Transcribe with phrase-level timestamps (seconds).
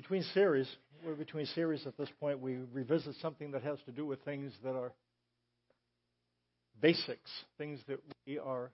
[0.00, 0.66] between series,
[1.04, 2.40] we're between series at this point.
[2.40, 4.94] We revisit something that has to do with things that are
[6.80, 8.70] basics, things that we are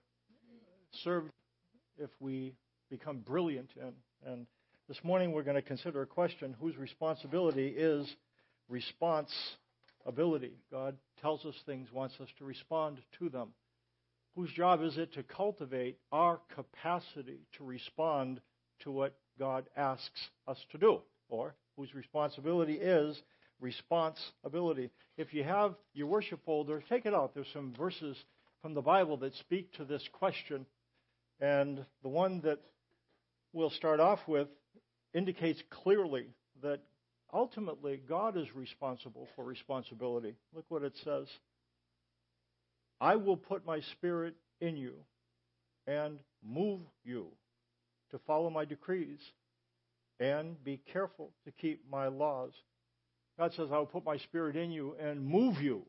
[1.03, 1.29] served
[1.97, 2.53] if we
[2.89, 3.91] become brilliant in.
[4.25, 4.47] And
[4.87, 8.07] this morning we're going to consider a question whose responsibility is
[8.69, 10.53] responsibility.
[10.71, 13.49] God tells us things, wants us to respond to them.
[14.37, 18.39] Whose job is it to cultivate our capacity to respond
[18.83, 21.01] to what God asks us to do?
[21.29, 23.21] Or whose responsibility is
[23.59, 24.89] responsibility.
[25.17, 27.33] If you have your worship folder, take it out.
[27.33, 28.17] There's some verses
[28.61, 30.65] from the Bible that speak to this question.
[31.39, 32.59] And the one that
[33.53, 34.47] we'll start off with
[35.13, 36.27] indicates clearly
[36.61, 36.79] that
[37.33, 40.35] ultimately God is responsible for responsibility.
[40.53, 41.27] Look what it says
[42.99, 44.93] I will put my spirit in you
[45.85, 47.27] and move you
[48.11, 49.19] to follow my decrees
[50.19, 52.51] and be careful to keep my laws.
[53.37, 55.83] God says, I will put my spirit in you and move you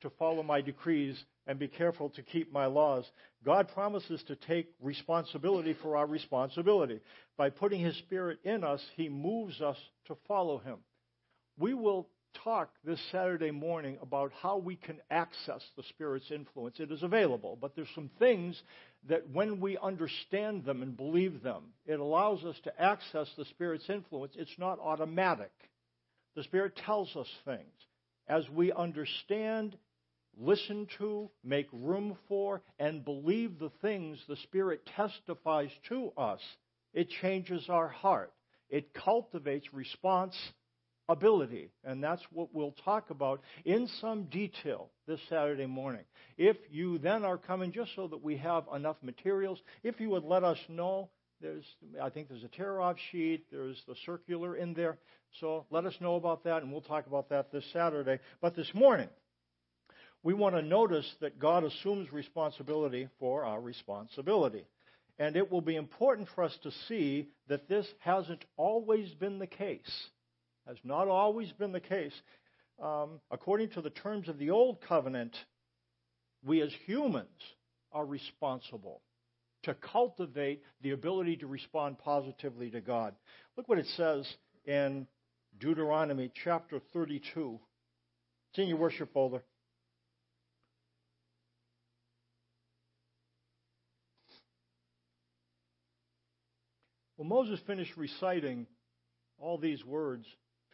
[0.00, 3.04] to follow my decrees and be careful to keep my laws.
[3.44, 7.00] God promises to take responsibility for our responsibility.
[7.36, 10.78] By putting His Spirit in us, He moves us to follow Him.
[11.58, 12.08] We will
[12.42, 16.76] talk this Saturday morning about how we can access the Spirit's influence.
[16.78, 18.60] It is available, but there's some things
[19.08, 23.88] that when we understand them and believe them, it allows us to access the Spirit's
[23.88, 24.32] influence.
[24.36, 25.52] It's not automatic.
[26.34, 27.60] The Spirit tells us things.
[28.26, 29.76] As we understand,
[30.38, 36.40] listen to, make room for, and believe the things the Spirit testifies to us,
[36.92, 38.32] it changes our heart.
[38.70, 40.34] It cultivates response
[41.08, 41.70] ability.
[41.84, 46.04] And that's what we'll talk about in some detail this Saturday morning.
[46.36, 50.24] If you then are coming, just so that we have enough materials, if you would
[50.24, 51.10] let us know,
[51.40, 51.64] there's,
[52.00, 54.98] I think there's a tear off sheet, there's the circular in there.
[55.40, 58.20] So let us know about that, and we'll talk about that this Saturday.
[58.40, 59.08] But this morning,
[60.22, 64.64] we want to notice that God assumes responsibility for our responsibility.
[65.18, 69.46] And it will be important for us to see that this hasn't always been the
[69.46, 70.08] case
[70.66, 72.12] has not always been the case.
[72.82, 75.36] Um, according to the terms of the Old Covenant,
[76.44, 77.28] we as humans
[77.92, 79.02] are responsible
[79.62, 83.14] to cultivate the ability to respond positively to God.
[83.56, 84.26] Look what it says
[84.66, 85.06] in
[85.58, 87.58] Deuteronomy chapter 32.
[88.50, 89.42] It's in your worship folder.
[97.16, 98.66] Well, Moses finished reciting
[99.38, 100.26] all these words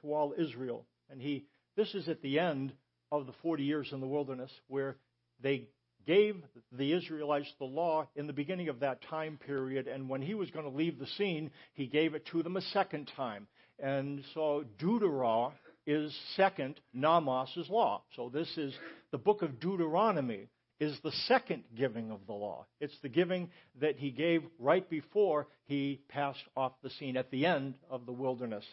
[0.03, 0.87] to all Israel.
[1.11, 1.45] And he,
[1.77, 2.73] this is at the end
[3.13, 4.97] of the 40 years in the wilderness where
[5.43, 5.69] they
[6.07, 6.37] gave
[6.73, 9.87] the Israelites the law in the beginning of that time period.
[9.87, 12.63] And when he was going to leave the scene, he gave it to them a
[12.63, 13.47] second time.
[13.79, 15.55] And so Deuteronomy
[15.87, 18.03] is second, nomos is law.
[18.15, 18.75] So this is
[19.11, 22.67] the book of Deuteronomy is the second giving of the law.
[22.81, 23.51] It's the giving
[23.81, 28.13] that he gave right before he passed off the scene at the end of the
[28.13, 28.65] wilderness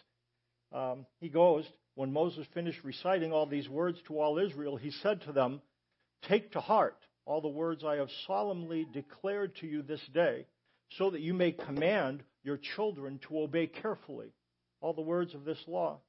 [0.72, 1.64] um, he goes,
[1.94, 5.60] when Moses finished reciting all these words to all Israel, he said to them,
[6.28, 10.46] Take to heart all the words I have solemnly declared to you this day,
[10.96, 14.32] so that you may command your children to obey carefully
[14.80, 16.00] all the words of this law.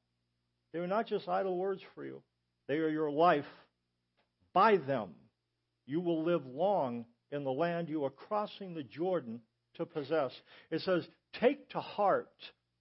[0.71, 2.21] They are not just idle words for you,
[2.67, 3.45] they are your life.
[4.53, 5.09] By them
[5.85, 9.41] you will live long in the land you are crossing the Jordan
[9.75, 10.31] to possess.
[10.69, 11.07] It says,
[11.39, 12.31] Take to heart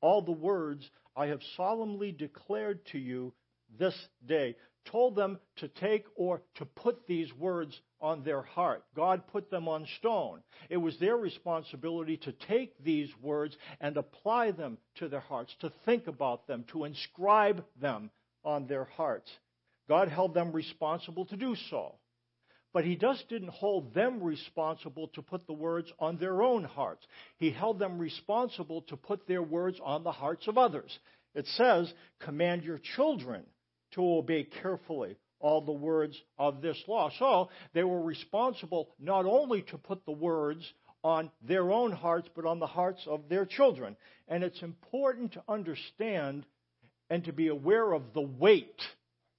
[0.00, 3.32] all the words I have solemnly declared to you
[3.78, 3.94] this
[4.26, 4.56] day.
[4.86, 8.84] Told them to take or to put these words on their heart.
[8.97, 10.41] God put them on stone.
[10.70, 15.72] It was their responsibility to take these words and apply them to their hearts, to
[15.84, 18.10] think about them, to inscribe them
[18.44, 19.31] on their hearts.
[19.88, 21.97] God held them responsible to do so.
[22.78, 27.04] But he just didn't hold them responsible to put the words on their own hearts.
[27.36, 30.96] He held them responsible to put their words on the hearts of others.
[31.34, 33.42] It says, command your children
[33.94, 37.10] to obey carefully all the words of this law.
[37.19, 40.62] So they were responsible not only to put the words
[41.02, 43.96] on their own hearts, but on the hearts of their children.
[44.28, 46.46] And it's important to understand
[47.10, 48.81] and to be aware of the weight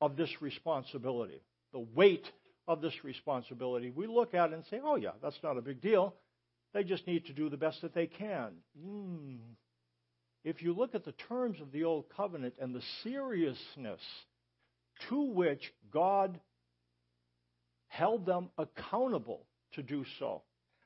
[0.02, 1.42] of this responsibility.
[1.72, 2.26] The weight
[2.70, 3.90] of this responsibility.
[3.90, 6.14] We look at it and say, oh, yeah, that's not a big deal.
[6.72, 8.52] They just need to do the best that they can.
[8.80, 9.40] Mm.
[10.44, 14.00] If you look at the terms of the Old Covenant and the seriousness
[15.10, 16.40] to which God
[17.88, 20.44] held them accountable to do so,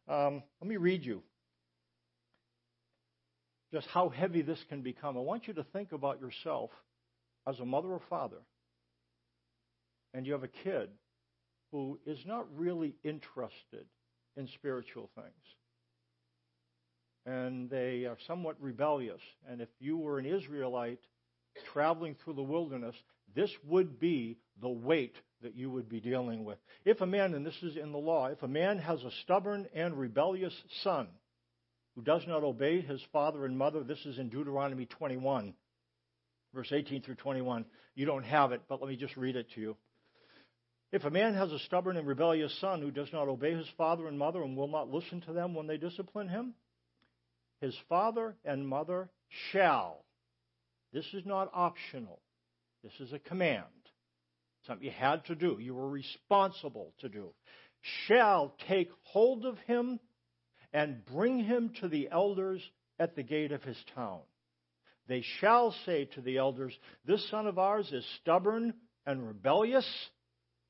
[0.07, 1.21] um, let me read you
[3.73, 5.17] just how heavy this can become.
[5.17, 6.69] I want you to think about yourself
[7.45, 8.37] as a mother or father,
[10.13, 10.89] and you have a kid
[11.73, 13.87] who is not really interested
[14.37, 15.33] in spiritual things.
[17.25, 19.21] And they are somewhat rebellious.
[19.49, 20.99] And if you were an Israelite
[21.73, 22.95] traveling through the wilderness,
[23.35, 26.59] this would be the weight that you would be dealing with.
[26.85, 29.67] If a man, and this is in the law, if a man has a stubborn
[29.73, 30.53] and rebellious
[30.83, 31.07] son
[31.95, 35.55] who does not obey his father and mother, this is in Deuteronomy 21,
[36.53, 37.65] verse 18 through 21.
[37.95, 39.77] You don't have it, but let me just read it to you.
[40.93, 44.07] If a man has a stubborn and rebellious son who does not obey his father
[44.07, 46.53] and mother and will not listen to them when they discipline him,
[47.61, 49.09] his father and mother
[49.51, 50.05] shall.
[50.93, 52.21] This is not optional.
[52.83, 53.63] This is a command.
[54.67, 55.57] Something you had to do.
[55.59, 57.33] You were responsible to do.
[58.07, 59.99] Shall take hold of him
[60.73, 62.61] and bring him to the elders
[62.99, 64.19] at the gate of his town.
[65.07, 68.75] They shall say to the elders, This son of ours is stubborn
[69.07, 69.87] and rebellious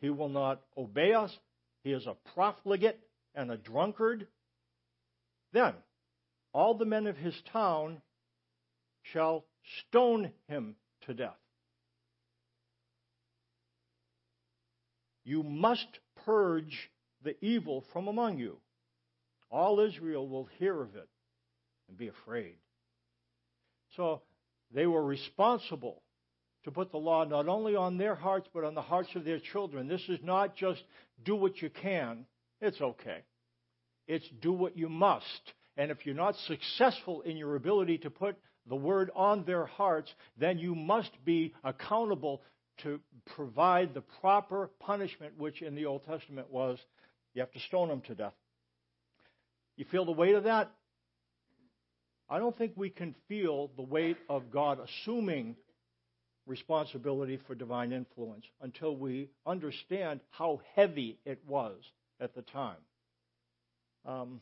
[0.04, 1.32] he will not obey us.
[1.86, 3.00] He is a profligate
[3.34, 4.28] and a drunkard.
[5.54, 5.76] Then
[6.52, 8.02] all the men of his town
[9.14, 9.46] shall
[9.80, 11.40] stone him to death.
[15.24, 15.88] You must
[16.26, 16.92] purge
[17.24, 18.58] the evil from among you.
[19.50, 21.08] All Israel will hear of it
[21.88, 22.56] and be afraid.
[23.96, 24.22] So
[24.76, 26.03] they were responsible
[26.64, 29.40] to put the law not only on their hearts, but on the hearts of their
[29.40, 29.88] children.
[29.88, 30.82] This is not just
[31.24, 32.26] do what you can,
[32.62, 33.20] it's okay.
[34.08, 35.54] It's do what you must.
[35.78, 38.38] And if you're not successful in your ability to put
[38.68, 42.42] the word on their hearts, then you must be accountable
[42.84, 43.00] to
[43.36, 46.80] provide the proper punishment, which in the Old Testament was
[47.34, 48.34] you have to stone them to death.
[49.76, 50.72] You feel the weight of that?
[52.30, 55.56] I don't think we can feel the weight of God assuming
[56.46, 61.76] responsibility for divine influence until we understand how heavy it was
[62.20, 62.78] at the time.
[64.06, 64.42] Um,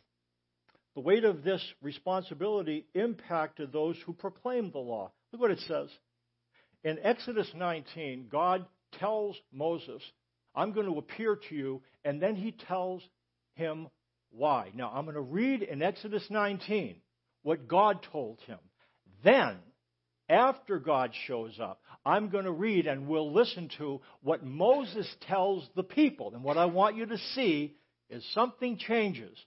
[0.96, 5.12] the weight of this responsibility impacted those who proclaimed the law.
[5.32, 5.90] Look what it says.
[6.84, 8.66] In Exodus 19, God
[9.00, 10.02] tells Moses,
[10.56, 13.04] I'm going to appear to you, and then he tells
[13.56, 13.88] him
[14.32, 14.72] why.
[14.74, 16.96] Now, I'm going to read in Exodus 19
[17.44, 18.60] what God told him.
[19.24, 19.58] Then
[20.32, 25.68] after God shows up, I'm going to read and we'll listen to what Moses tells
[25.76, 26.32] the people.
[26.34, 27.76] And what I want you to see
[28.10, 29.38] is something changes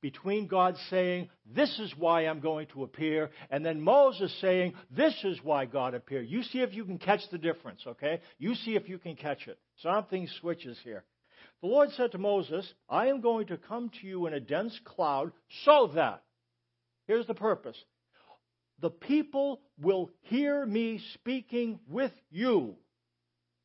[0.00, 5.14] between God saying, This is why I'm going to appear, and then Moses saying, This
[5.22, 6.28] is why God appeared.
[6.28, 8.20] You see if you can catch the difference, okay?
[8.38, 9.58] You see if you can catch it.
[9.82, 11.04] Something switches here.
[11.60, 14.78] The Lord said to Moses, I am going to come to you in a dense
[14.84, 15.30] cloud
[15.64, 16.24] so that,
[17.06, 17.76] here's the purpose,
[18.82, 22.74] the people will hear me speaking with you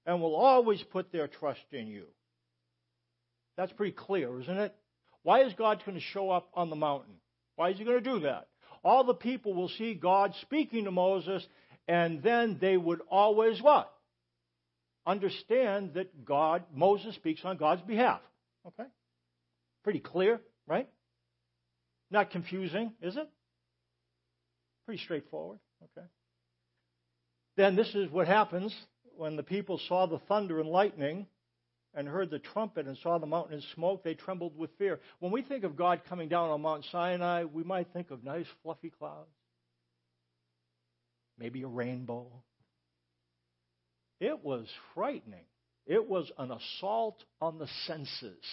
[0.06, 2.06] and will always put their trust in you.
[3.58, 4.76] That's pretty clear, isn't it?
[5.24, 7.16] Why is God going to show up on the mountain?
[7.56, 8.48] Why is he going to do that?
[8.84, 11.46] All the people will see God speaking to Moses,
[11.88, 13.92] and then they would always what?
[15.08, 18.22] Understand that God, Moses speaks on God's behalf.
[18.68, 18.88] Okay?
[19.84, 20.88] Pretty clear, right?
[22.12, 23.28] Not confusing, is it?
[24.88, 25.60] Pretty straightforward.
[25.84, 26.08] Okay.
[27.58, 28.74] Then this is what happens
[29.18, 31.28] when the people saw the thunder and lightning
[31.94, 35.00] and heard the trumpet and saw the mountain in smoke, they trembled with fear.
[35.20, 38.46] When we think of God coming down on Mount Sinai, we might think of nice
[38.64, 39.28] fluffy clouds,
[41.38, 42.28] maybe a rainbow.
[44.22, 45.46] It was frightening.
[45.86, 48.44] It was an assault on the senses.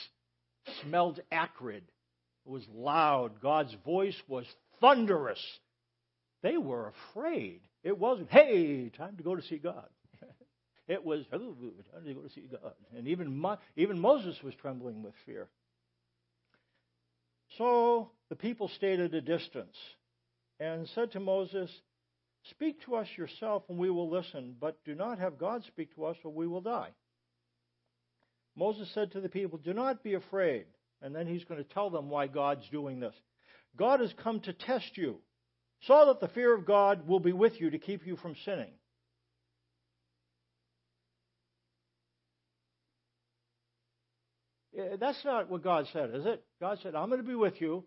[0.82, 1.84] Smelled acrid.
[2.46, 3.40] It was loud.
[3.40, 4.46] God's voice was
[4.80, 5.40] thunderous.
[6.44, 7.62] They were afraid.
[7.82, 9.88] It wasn't, hey, time to go to see God.
[10.88, 11.56] it was, oh,
[11.90, 12.74] time to go to see God.
[12.94, 13.42] And even,
[13.76, 15.48] even Moses was trembling with fear.
[17.56, 19.74] So the people stayed at a distance
[20.60, 21.70] and said to Moses,
[22.50, 26.04] Speak to us yourself and we will listen, but do not have God speak to
[26.04, 26.90] us or we will die.
[28.54, 30.66] Moses said to the people, Do not be afraid.
[31.00, 33.14] And then he's going to tell them why God's doing this.
[33.78, 35.20] God has come to test you
[35.86, 38.72] so that the fear of God will be with you to keep you from sinning.
[44.98, 46.42] That's not what God said, is it?
[46.60, 47.84] God said, I'm going to be with you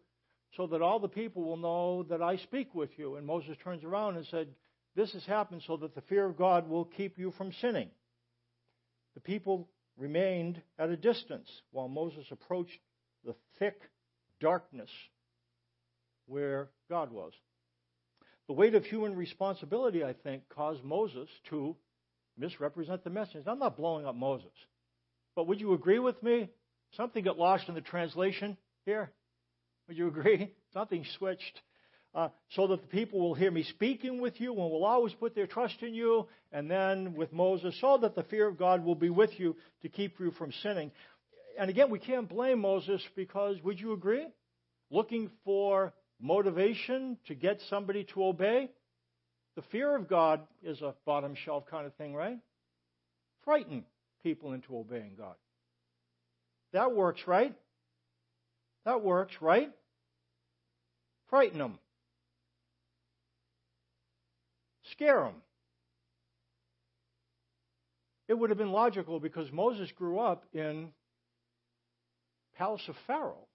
[0.55, 3.15] so that all the people will know that I speak with you.
[3.15, 4.47] And Moses turns around and said,
[4.95, 7.89] This has happened so that the fear of God will keep you from sinning.
[9.15, 12.79] The people remained at a distance while Moses approached
[13.25, 13.81] the thick
[14.39, 14.89] darkness
[16.27, 17.33] where God was.
[18.47, 21.75] The weight of human responsibility, I think, caused Moses to
[22.37, 23.43] misrepresent the message.
[23.45, 24.51] I'm not blowing up Moses.
[25.35, 26.49] But would you agree with me?
[26.95, 29.11] Something got lost in the translation here.
[29.87, 30.53] Would you agree?
[30.73, 31.61] Something switched.
[32.15, 35.35] Uh, so that the people will hear me speaking with you and will always put
[35.35, 36.27] their trust in you.
[36.51, 39.89] And then with Moses, so that the fear of God will be with you to
[39.89, 40.91] keep you from sinning.
[41.59, 44.25] And again, we can't blame Moses because, would you agree?
[44.89, 48.69] Looking for motivation to get somebody to obey?
[49.55, 52.37] The fear of God is a bottom shelf kind of thing, right?
[53.43, 53.83] Frighten
[54.23, 55.35] people into obeying God.
[56.73, 57.55] That works, right?
[58.85, 59.71] That works, right?
[61.29, 61.79] Frighten them.
[64.91, 65.35] Scare them.
[68.27, 70.89] It would have been logical because Moses grew up in
[72.57, 73.47] palace of Pharaoh,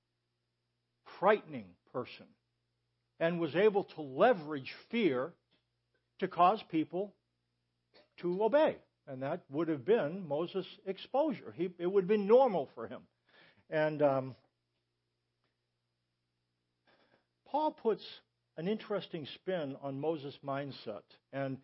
[1.18, 2.26] frightening person,
[3.22, 5.32] and was able to leverage fear
[6.18, 7.14] to cause people
[8.20, 8.76] to obey.
[9.06, 11.54] And that would have been Moses' exposure.
[11.56, 13.02] He, it would have been normal for him.
[13.70, 14.34] And um,
[17.46, 18.02] Paul puts
[18.56, 21.02] an interesting spin on Moses' mindset
[21.32, 21.58] and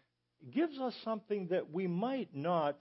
[0.52, 2.78] gives us something that we might not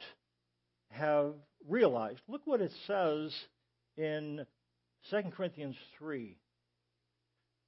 [0.92, 1.34] have
[1.68, 2.22] realized.
[2.28, 3.36] Look what it says
[3.98, 4.46] in
[5.10, 6.38] 2 Corinthians 3.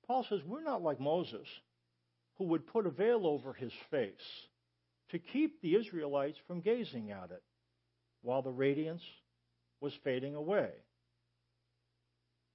[0.09, 1.47] Paul says, We're not like Moses,
[2.39, 4.13] who would put a veil over his face
[5.11, 7.43] to keep the Israelites from gazing at it
[8.23, 9.03] while the radiance
[9.81, 10.71] was fading away.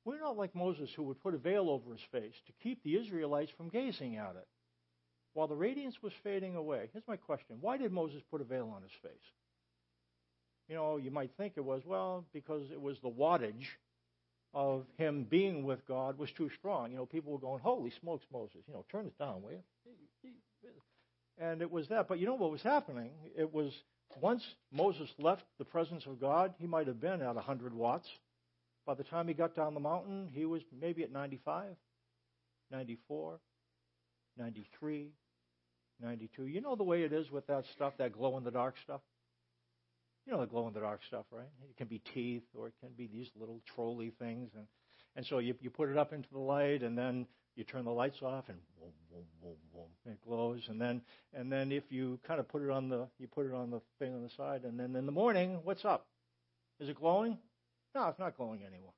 [0.04, 2.96] We're not like Moses, who would put a veil over his face to keep the
[2.96, 4.49] Israelites from gazing at it
[5.34, 6.88] while the radiance was fading away.
[6.92, 9.12] Here's my question Why did Moses put a veil on his face?
[10.68, 13.66] You know, you might think it was, well, because it was the wattage
[14.54, 16.90] of him being with God was too strong.
[16.90, 19.62] You know, people were going, Holy smokes, Moses, you know, turn it down, will you?
[21.38, 22.08] And it was that.
[22.08, 23.11] But you know what was happening?
[23.37, 23.73] It was
[24.20, 28.08] once Moses left the presence of God, he might have been at 100 watts.
[28.87, 31.64] By the time he got down the mountain, he was maybe at 95,
[32.70, 33.40] 94,
[34.37, 35.08] 93,
[36.02, 36.46] 92.
[36.46, 39.00] You know the way it is with that stuff, that glow in the dark stuff?
[40.26, 41.48] You know the glow in the dark stuff, right?
[41.68, 44.50] It can be teeth or it can be these little trolley things.
[44.56, 44.66] And,
[45.16, 47.26] and so you, you put it up into the light and then
[47.56, 50.62] you turn the lights off and boom, boom, boom, boom, it glows.
[50.68, 51.02] And then,
[51.34, 53.80] and then if you kind of put it on the, you put it on the
[53.98, 56.06] thing on the side and then in the morning, what's up?
[56.80, 57.36] Is it glowing?
[57.94, 58.92] No, it's not glowing anymore.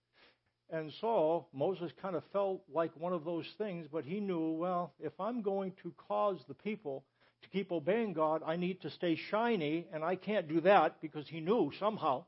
[0.71, 4.93] And so Moses kind of felt like one of those things, but he knew, well,
[4.99, 7.05] if I'm going to cause the people
[7.43, 11.29] to keep obeying God, I need to stay shiny, and I can't do that because
[11.29, 12.25] he knew somehow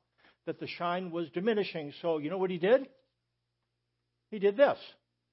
[0.46, 1.92] that the shine was diminishing.
[2.02, 2.88] So you know what he did?
[4.30, 4.78] He did this.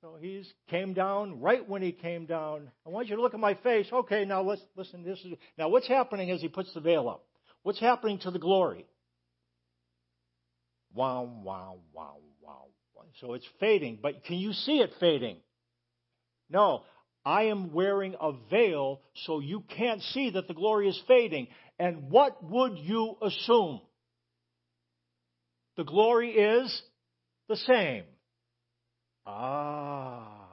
[0.01, 2.70] So he came down right when he came down.
[2.86, 3.88] I want you to look at my face.
[3.91, 5.03] Okay, now let's listen.
[5.03, 7.25] This is now what's happening as he puts the veil up.
[7.63, 8.86] What's happening to the glory?
[10.94, 12.65] Wow, wow, wow, wow.
[13.22, 15.38] So it's fading, but can you see it fading?
[16.50, 16.84] No.
[17.25, 21.48] I am wearing a veil so you can't see that the glory is fading.
[21.79, 23.82] And what would you assume?
[25.75, 26.82] The glory is
[27.50, 28.03] the same.
[29.25, 30.46] Ah.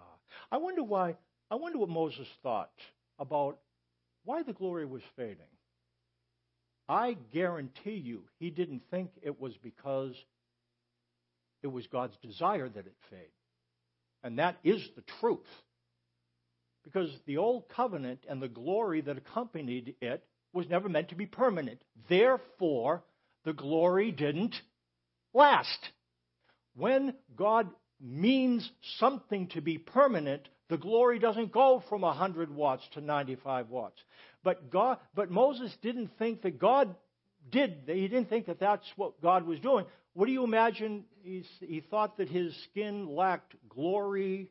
[0.50, 1.16] I wonder why,
[1.50, 2.72] I wonder what Moses thought
[3.18, 3.58] about
[4.24, 5.36] why the glory was fading.
[6.88, 10.14] I guarantee you he didn't think it was because
[11.62, 13.30] it was God's desire that it fade.
[14.22, 15.40] And that is the truth.
[16.84, 21.26] Because the old covenant and the glory that accompanied it was never meant to be
[21.26, 21.80] permanent.
[22.08, 23.02] Therefore,
[23.44, 24.54] the glory didn't
[25.32, 25.78] last.
[26.74, 27.68] When God
[28.00, 34.00] means something to be permanent, the glory doesn't go from 100 watts to 95 watts.
[34.42, 36.94] But God, but Moses didn't think that God
[37.50, 37.82] did.
[37.86, 39.86] He didn't think that that's what God was doing.
[40.14, 41.04] What do you imagine?
[41.22, 44.50] He's, he thought that his skin lacked glory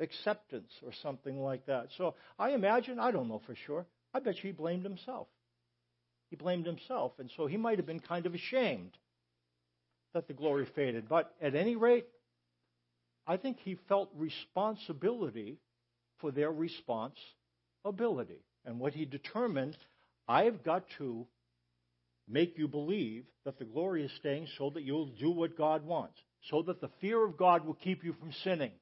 [0.00, 1.88] acceptance or something like that.
[1.96, 5.28] So I imagine, I don't know for sure, I bet you he blamed himself.
[6.30, 8.92] He blamed himself, and so he might have been kind of ashamed
[10.14, 11.08] that the glory faded.
[11.08, 12.06] But at any rate,
[13.26, 15.58] I think he felt responsibility
[16.20, 17.16] for their response
[17.84, 18.40] ability.
[18.64, 19.76] And what he determined,
[20.26, 21.26] I've got to
[22.28, 26.18] make you believe that the glory is staying so that you'll do what God wants,
[26.50, 28.72] so that the fear of God will keep you from sinning.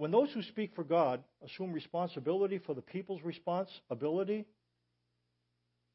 [0.00, 4.46] When those who speak for God assume responsibility for the people's responsibility,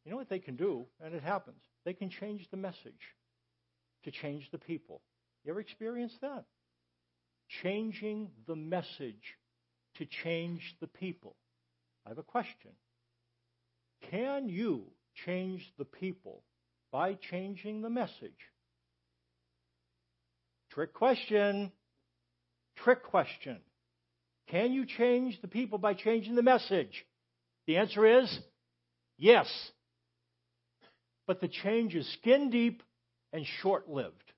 [0.06, 1.62] you know what they can do, and it happens.
[1.86, 2.94] They can change the message
[4.04, 5.02] to change the people.
[5.44, 6.46] You ever experienced that?
[7.64, 9.38] changing the message
[9.96, 11.36] to change the people.
[12.06, 12.72] I have a question.
[14.12, 14.86] Can you
[15.26, 16.44] change the people
[16.92, 18.52] by changing the message?
[20.72, 21.72] Trick question.
[22.84, 23.60] Trick question.
[24.50, 27.06] Can you change the people by changing the message?
[27.68, 28.40] The answer is
[29.18, 29.48] yes.
[31.28, 32.84] But the change is skin deep
[33.34, 34.32] and short lived.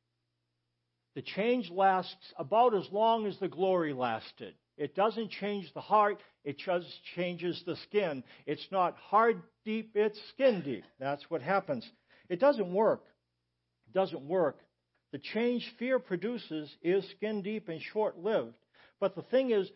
[1.15, 4.53] The change lasts about as long as the glory lasted.
[4.77, 8.23] It doesn't change the heart, it just changes the skin.
[8.45, 10.83] It's not hard deep, it's skin deep.
[10.99, 11.89] That's what happens.
[12.29, 13.03] It doesn't work.
[13.87, 14.59] It doesn't work.
[15.11, 18.53] The change fear produces is skin deep and short lived.
[18.99, 19.69] But the thing is,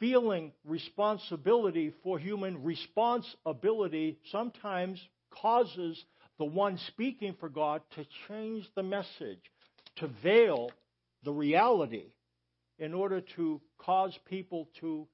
[0.00, 5.00] feeling responsibility for human responsibility sometimes
[5.30, 6.02] causes
[6.38, 9.40] the one speaking for God to change the message,
[9.96, 10.70] to veil
[11.24, 12.06] the reality
[12.78, 15.06] in order to cause people to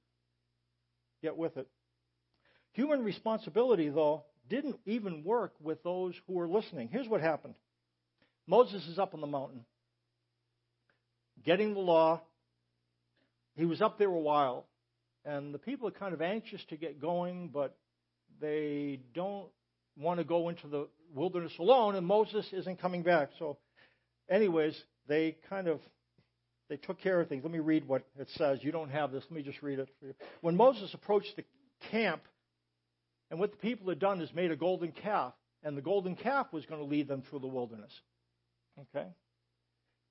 [1.21, 1.67] get with it.
[2.73, 6.89] Human responsibility, though, didn't even work with those who were listening.
[6.91, 7.55] Here's what happened
[8.47, 9.65] Moses is up on the mountain
[11.43, 12.21] getting the law.
[13.55, 14.65] He was up there a while,
[15.25, 17.75] and the people are kind of anxious to get going, but
[18.39, 19.47] they don't
[19.97, 23.29] want to go into the wilderness alone, and Moses isn't coming back.
[23.39, 23.57] So,
[24.29, 24.75] anyways,
[25.07, 25.79] they kind of
[26.69, 27.43] they took care of things.
[27.43, 28.59] Let me read what it says.
[28.61, 29.23] You don't have this.
[29.29, 30.13] Let me just read it for you.
[30.41, 31.43] When Moses approached the
[31.91, 32.23] camp,
[33.29, 36.47] and what the people had done is made a golden calf, and the golden calf
[36.51, 37.91] was going to lead them through the wilderness.
[38.79, 39.07] Okay?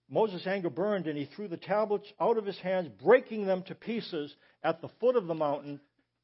[0.09, 3.75] Moses' anger burned, and he threw the tablets out of his hands, breaking them to
[3.75, 5.81] pieces at the foot of the mountain.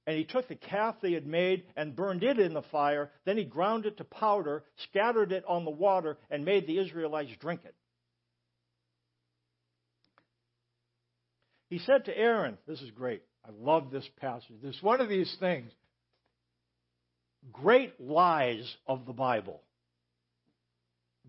[0.06, 3.10] And he took the calf they had made and burned it in the fire.
[3.24, 7.30] Then he ground it to powder, scattered it on the water, and made the Israelites
[7.40, 7.74] drink it.
[11.68, 13.22] He said to Aaron, This is great.
[13.44, 14.56] I love this passage.
[14.62, 15.70] This is one of these things.
[17.52, 19.62] Great lies of the Bible.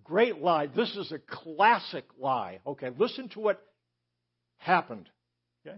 [0.03, 0.67] Great lie.
[0.67, 2.59] This is a classic lie.
[2.65, 3.61] Okay, listen to what
[4.57, 5.09] happened.
[5.65, 5.77] Okay?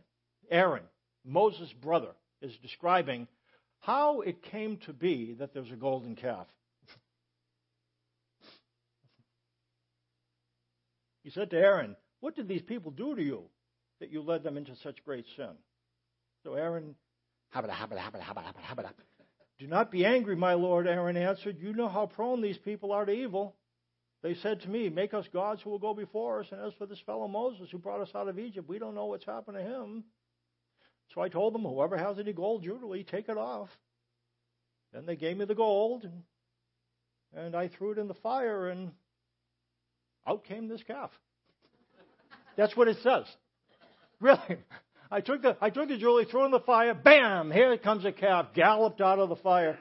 [0.49, 0.83] Aaron,
[1.25, 2.09] Moses' brother,
[2.41, 3.27] is describing
[3.79, 6.47] how it came to be that there's a golden calf.
[11.23, 13.43] He said to Aaron, What did these people do to you
[13.99, 15.51] that you led them into such great sin?
[16.43, 16.95] So Aaron,
[17.55, 18.89] habada, habada, habada, habada, habada.
[19.59, 21.57] Do not be angry, my lord, Aaron answered.
[21.59, 23.55] You know how prone these people are to evil.
[24.23, 26.47] They said to me, Make us gods who will go before us.
[26.51, 29.05] And as for this fellow Moses who brought us out of Egypt, we don't know
[29.05, 30.05] what's happened to him.
[31.13, 33.69] So I told them, Whoever has any gold jewelry, take it off.
[34.93, 36.07] Then they gave me the gold,
[37.35, 38.91] and, I threw it in the fire, and
[40.25, 41.09] out came this calf.
[42.55, 43.25] That's what it says.
[44.21, 44.59] Really.
[45.11, 48.05] I took the I took the jewelry, threw it in the fire, bam, here comes
[48.05, 49.77] a calf, galloped out of the fire.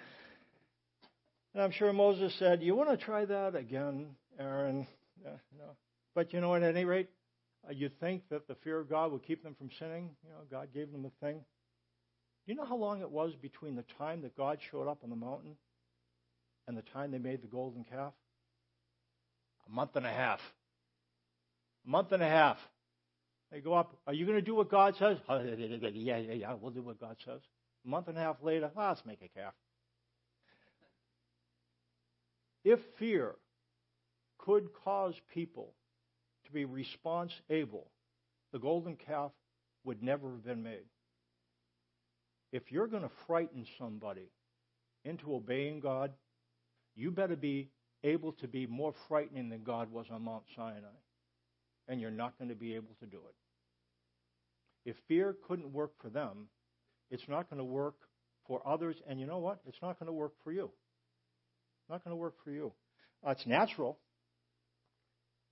[1.55, 4.87] And I'm sure Moses said, You want to try that again, Aaron?
[5.23, 5.77] Yeah, no.
[6.15, 7.09] But you know, at any rate,
[7.69, 10.11] uh, you think that the fear of God would keep them from sinning?
[10.25, 11.39] You know, God gave them the thing.
[12.45, 15.11] Do you know how long it was between the time that God showed up on
[15.11, 15.57] the mountain
[16.67, 18.13] and the time they made the golden calf?
[19.69, 20.41] A month and a half.
[21.87, 22.59] A month and a half.
[23.53, 23.97] They go up.
[24.07, 25.19] Are you going to do what God says?
[25.29, 26.55] Yeah, yeah, yeah.
[26.61, 27.41] We'll do what God says.
[27.85, 29.55] A month and a half later, oh, let's make a calf.
[32.65, 33.35] If fear
[34.45, 35.73] could cause people
[36.45, 37.91] to be response able,
[38.53, 39.31] the golden calf
[39.85, 40.85] would never have been made.
[42.53, 44.31] If you're going to frighten somebody
[45.05, 46.13] into obeying God,
[46.95, 47.71] you better be
[48.05, 50.99] able to be more frightening than God was on Mount Sinai.
[51.89, 54.91] And you're not going to be able to do it.
[54.91, 56.49] If fear couldn't work for them,
[57.11, 57.95] it's not going to work
[58.47, 58.97] for others.
[59.09, 59.61] And you know what?
[59.67, 60.71] It's not going to work for you.
[61.89, 62.73] Not going to work for you.
[63.27, 63.99] Uh, it's natural.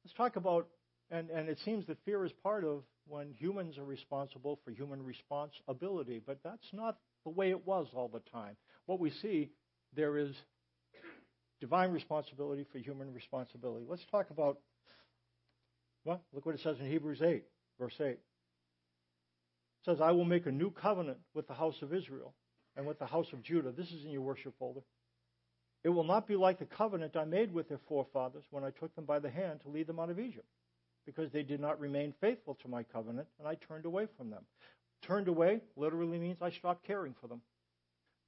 [0.05, 0.69] Let's talk about,
[1.11, 5.03] and, and it seems that fear is part of when humans are responsible for human
[5.03, 8.57] responsibility, but that's not the way it was all the time.
[8.87, 9.51] What we see,
[9.95, 10.31] there is
[11.61, 13.85] divine responsibility for human responsibility.
[13.89, 14.59] Let's talk about,
[16.05, 17.45] well, look what it says in Hebrews 8,
[17.79, 18.07] verse 8.
[18.07, 18.19] It
[19.85, 22.35] says, I will make a new covenant with the house of Israel
[22.77, 23.73] and with the house of Judah.
[23.73, 24.81] This is in your worship folder.
[25.83, 28.95] It will not be like the covenant I made with their forefathers when I took
[28.95, 30.47] them by the hand to lead them out of Egypt,
[31.07, 34.45] because they did not remain faithful to my covenant, and I turned away from them.
[35.03, 37.40] Turned away literally means I stopped caring for them.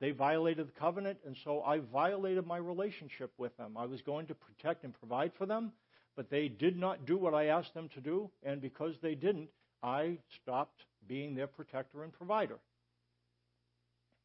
[0.00, 3.76] They violated the covenant, and so I violated my relationship with them.
[3.76, 5.72] I was going to protect and provide for them,
[6.16, 9.48] but they did not do what I asked them to do, and because they didn't,
[9.82, 12.58] I stopped being their protector and provider.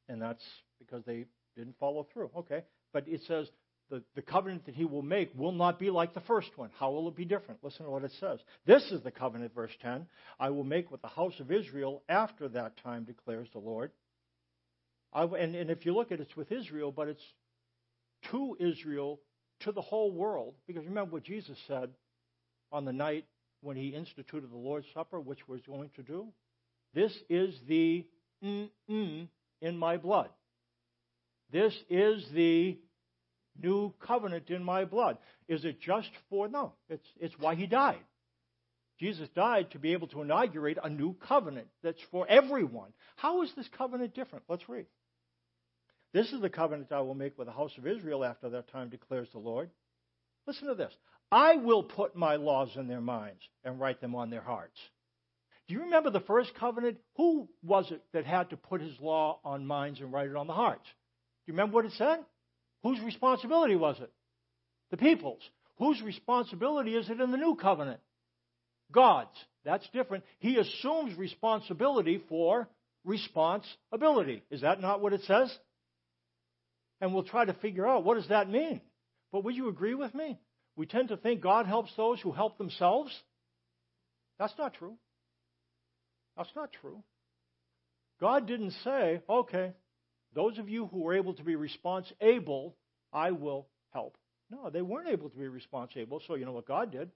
[0.08, 0.44] And that's
[0.80, 2.30] because they didn't follow through.
[2.38, 2.64] Okay.
[2.94, 3.48] But it says
[3.90, 6.70] the, the covenant that he will make will not be like the first one.
[6.80, 7.64] How will it be different?
[7.64, 8.40] Listen to what it says.
[8.66, 10.06] This is the covenant, verse 10.
[10.40, 13.92] I will make with the house of Israel after that time, declares the Lord.
[15.14, 17.24] I, and, and if you look at it, it's with Israel, but it's
[18.32, 19.20] to Israel,
[19.62, 20.56] to the whole world.
[20.68, 21.90] Because remember what Jesus said
[22.72, 23.26] on the night
[23.62, 26.28] when he instituted the Lord's Supper, which was going to do?
[26.94, 28.06] This is the
[28.44, 29.28] mm-mm
[29.62, 30.30] in my blood.
[31.52, 32.78] This is the
[33.62, 35.18] new covenant in my blood.
[35.48, 36.74] Is it just for no?
[36.90, 38.04] It's it's why he died.
[39.00, 42.92] Jesus died to be able to inaugurate a new covenant that's for everyone.
[43.16, 44.46] How is this covenant different?
[44.50, 44.88] Let's read.
[46.14, 48.90] This is the covenant I will make with the house of Israel after that time,
[48.90, 49.70] declares the Lord.
[50.48, 50.94] Listen to this.
[51.32, 54.80] I will put my laws in their minds and write them on their hearts.
[55.68, 56.98] Do you remember the first covenant?
[57.18, 60.48] Who was it that had to put his law on minds and write it on
[60.48, 60.88] the hearts?
[61.48, 62.20] You remember what it said?
[62.84, 64.12] Whose responsibility was it?
[64.92, 65.42] The people's.
[65.80, 68.00] Whose responsibility is it in the new covenant?
[68.92, 69.30] God's.
[69.66, 70.24] That's different.
[70.40, 72.68] He assumes responsibility for
[73.04, 74.44] responsibility.
[74.52, 75.56] Is that not what it says?
[77.02, 78.82] And we'll try to figure out what does that mean.
[79.32, 80.40] But would you agree with me?
[80.76, 83.12] We tend to think God helps those who help themselves.
[84.40, 84.96] That's not true.
[86.38, 87.04] That's not true.
[88.20, 89.74] God didn't say, okay,
[90.38, 92.76] those of you who were able to be response able,
[93.12, 94.16] I will help.
[94.52, 97.10] No, they weren't able to be response able, so you know what God did?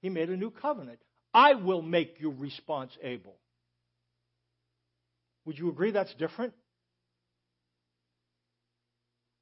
[0.00, 0.98] He made a new covenant.
[1.34, 3.36] I will make you response able.
[5.44, 6.54] Would you agree that's different?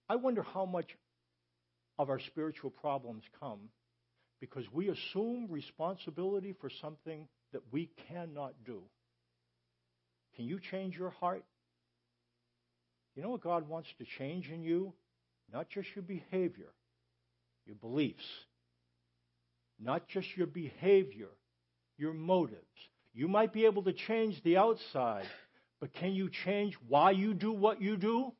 [0.08, 0.90] I wonder how much
[2.00, 3.60] of our spiritual problems come
[4.40, 8.82] because we assume responsibility for something that we cannot do.
[10.34, 11.44] Can you change your heart?
[13.20, 14.94] You know what God wants to change in you?
[15.52, 16.72] Not just your behavior,
[17.66, 18.24] your beliefs.
[19.78, 21.28] Not just your behavior,
[21.98, 22.64] your motives.
[23.12, 25.26] You might be able to change the outside,
[25.82, 28.32] but can you change why you do what you do?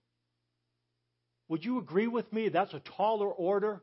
[1.49, 3.83] Would you agree with me that's a taller order?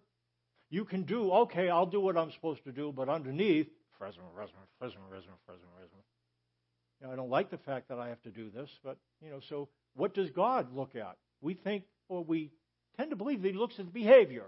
[0.72, 3.68] You can do, okay, I'll do what I'm supposed to do, but underneath,
[4.00, 5.68] Fresno, Fresno, Fresno, Fresno, Fresno.
[7.00, 9.30] You know, I don't like the fact that I have to do this, but, you
[9.30, 11.18] know, so what does God look at?
[11.42, 12.52] We think, or we
[12.98, 14.46] tend to believe that He looks at the behavior.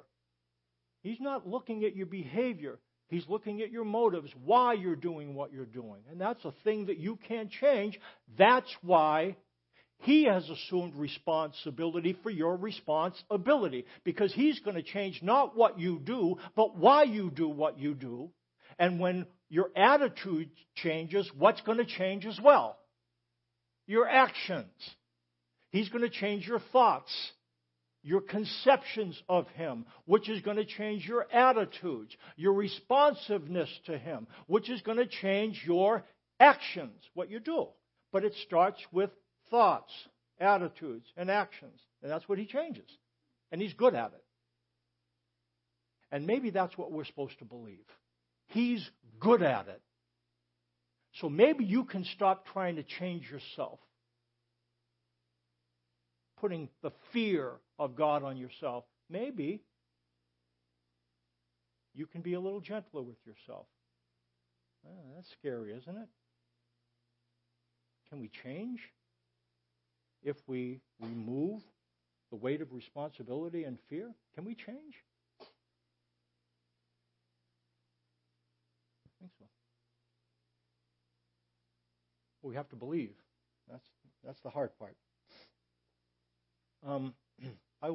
[1.02, 2.80] He's not looking at your behavior.
[3.08, 6.02] He's looking at your motives, why you're doing what you're doing.
[6.12, 8.00] And that's a thing that you can't change.
[8.38, 9.36] That's why
[10.02, 16.00] he has assumed responsibility for your responsibility because He's going to change not what you
[16.00, 18.30] do, but why you do what you do.
[18.78, 22.78] And when your attitude changes, what's going to change as well?
[23.88, 24.72] Your actions.
[25.72, 27.12] He's going to change your thoughts,
[28.04, 34.28] your conceptions of Him, which is going to change your attitudes, your responsiveness to Him,
[34.48, 36.04] which is going to change your
[36.40, 37.68] actions, what you do.
[38.12, 39.12] But it starts with
[39.50, 39.92] thoughts,
[40.40, 41.80] attitudes, and actions.
[42.02, 42.90] And that's what he changes.
[43.52, 44.24] And he's good at it.
[46.12, 47.86] And maybe that's what we're supposed to believe.
[48.48, 49.82] He's good at it.
[51.16, 53.80] So maybe you can stop trying to change yourself,
[56.40, 58.86] putting the fear of God on yourself.
[59.10, 59.62] Maybe
[61.94, 63.66] you can be a little gentler with yourself.
[64.88, 66.08] Oh, that's scary, isn't it?
[68.10, 68.80] Can we change?
[70.24, 71.62] if we remove
[72.30, 74.12] the weight of responsibility and fear?
[74.36, 74.96] Can we change?
[79.06, 79.46] I think so.
[82.50, 83.14] We have to believe.
[83.70, 83.86] That's
[84.26, 84.96] that's the hard part.
[86.86, 87.14] Um,
[87.84, 87.92] I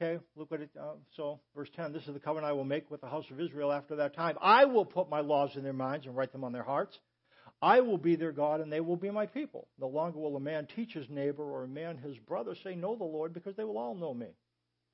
[0.00, 0.22] okay.
[0.36, 0.70] Look what it.
[0.78, 1.92] Uh, so verse ten.
[1.94, 4.36] This is the covenant I will make with the house of Israel after that time.
[4.42, 6.96] I will put my laws in their minds and write them on their hearts.
[7.62, 9.68] I will be their God, and they will be my people.
[9.78, 12.96] No longer will a man teach his neighbor or a man his brother, say, Know
[12.96, 14.28] the Lord, because they will all know me,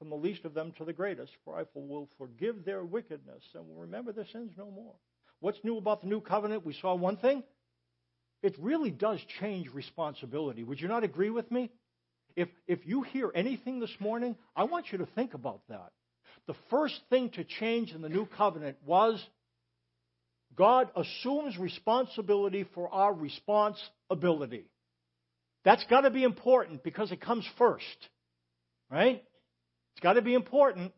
[0.00, 3.68] from the least of them to the greatest, for I will forgive their wickedness and
[3.68, 4.94] will remember their sins no more.
[5.38, 6.64] What's new about the new covenant?
[6.64, 7.44] We saw one thing.
[8.46, 10.62] It really does change responsibility.
[10.62, 11.68] Would you not agree with me?
[12.36, 15.90] If, if you hear anything this morning, I want you to think about that.
[16.46, 19.20] The first thing to change in the new covenant was
[20.54, 24.66] God assumes responsibility for our responsibility.
[25.64, 28.08] That's got to be important because it comes first.
[28.88, 29.24] Right?
[29.94, 30.92] It's got to be important.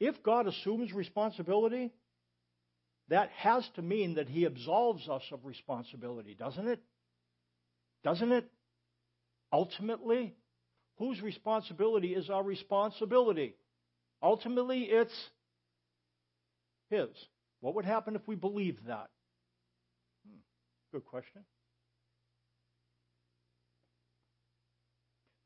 [0.00, 1.92] If God assumes responsibility,
[3.08, 6.80] that has to mean that he absolves us of responsibility, doesn't it?
[8.02, 8.50] Doesn't it?
[9.52, 10.34] Ultimately,
[10.96, 13.54] whose responsibility is our responsibility?
[14.22, 15.14] Ultimately, it's
[16.90, 17.08] his.
[17.60, 19.10] What would happen if we believed that?
[20.26, 20.38] Hmm.
[20.92, 21.44] Good question.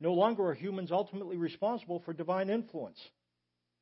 [0.01, 2.99] No longer are humans ultimately responsible for divine influence.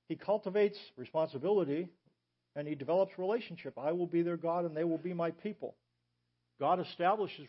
[0.08, 1.88] He cultivates responsibility
[2.56, 3.74] and he develops relationship.
[3.78, 5.76] I will be their God and they will be my people.
[6.58, 7.46] God establishes,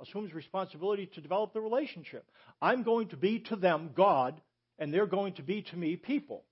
[0.00, 2.24] assumes responsibility to develop the relationship.
[2.60, 4.40] I'm going to be to them God
[4.78, 6.44] and they're going to be to me people.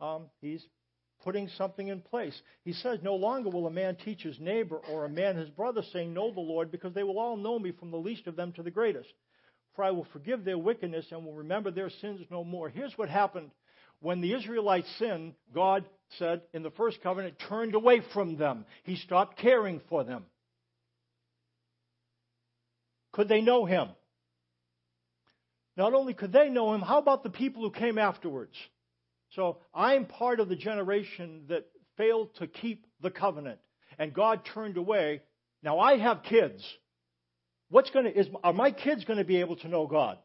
[0.00, 0.62] Um, he's
[1.22, 2.38] putting something in place.
[2.64, 5.82] He says, No longer will a man teach his neighbor or a man his brother,
[5.92, 8.52] saying, Know the Lord, because they will all know me from the least of them
[8.52, 9.08] to the greatest.
[9.74, 12.68] For I will forgive their wickedness and will remember their sins no more.
[12.68, 13.50] Here's what happened
[14.00, 15.84] when the Israelites sinned, God
[16.18, 18.64] said in the first covenant, turned away from them.
[18.84, 20.24] He stopped caring for them.
[23.12, 23.88] Could they know him?
[25.76, 28.54] Not only could they know him, how about the people who came afterwards?
[29.30, 33.58] So I'm part of the generation that failed to keep the covenant,
[33.98, 35.22] and God turned away.
[35.62, 36.62] Now I have kids.
[37.68, 40.18] What's going to is are my kids going to be able to know God?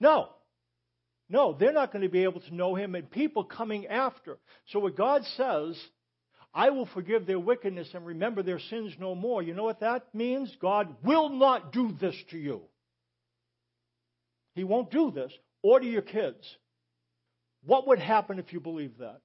[0.00, 0.28] No.
[1.32, 4.38] No, they're not going to be able to know him and people coming after.
[4.66, 5.82] So what God says,
[6.52, 9.42] I will forgive their wickedness and remember their sins no more.
[9.42, 10.54] You know what that means?
[10.60, 12.60] God will not do this to you.
[14.54, 16.44] He won't do this or to your kids.
[17.64, 19.22] What would happen if you believe that?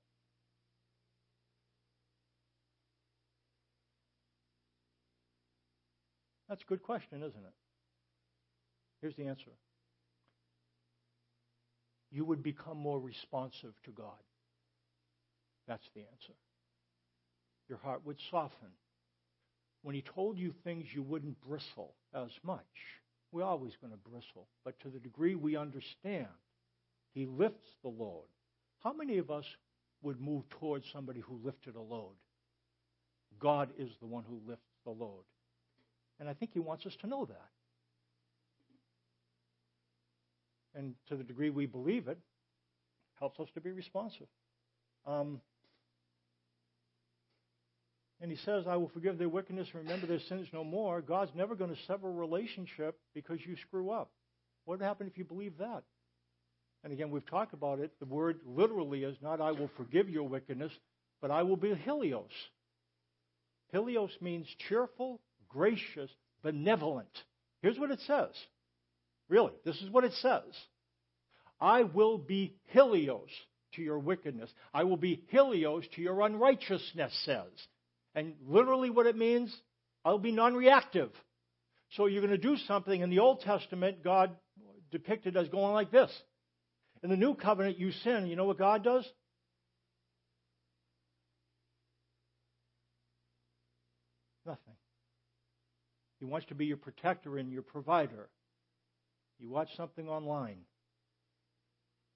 [6.47, 7.53] That's a good question, isn't it?
[9.01, 9.51] Here's the answer
[12.11, 14.23] you would become more responsive to God.
[15.67, 16.33] That's the answer.
[17.67, 18.69] Your heart would soften.
[19.83, 22.63] When He told you things, you wouldn't bristle as much.
[23.31, 26.27] We're always going to bristle, but to the degree we understand,
[27.13, 28.25] He lifts the load.
[28.83, 29.45] How many of us
[30.01, 32.15] would move towards somebody who lifted a load?
[33.39, 35.23] God is the one who lifts the load.
[36.19, 37.49] And I think He wants us to know that.
[40.77, 42.17] And to the degree we believe it,
[43.19, 44.27] helps us to be responsive.
[45.05, 45.41] Um,
[48.21, 51.01] and he says, I will forgive their wickedness and remember their sins no more.
[51.01, 54.11] God's never going to sever a relationship because you screw up.
[54.65, 55.83] What would happen if you believe that?
[56.83, 57.91] And again, we've talked about it.
[57.99, 60.71] The word literally is not I will forgive your wickedness,
[61.21, 62.31] but I will be Helios.
[63.71, 66.09] Helios means cheerful, gracious,
[66.43, 67.09] benevolent.
[67.61, 68.31] Here's what it says.
[69.29, 70.43] Really, this is what it says.
[71.59, 73.29] I will be Helios
[73.73, 74.49] to your wickedness.
[74.73, 77.51] I will be Helios to your unrighteousness, says.
[78.15, 79.55] And literally what it means,
[80.05, 81.11] I'll be non reactive.
[81.91, 83.01] So you're going to do something.
[83.01, 84.31] In the Old Testament, God
[84.91, 86.11] depicted as going like this.
[87.03, 88.27] In the New Covenant, you sin.
[88.27, 89.05] You know what God does?
[94.45, 94.73] Nothing.
[96.19, 98.29] He wants to be your protector and your provider.
[99.39, 100.59] You watch something online,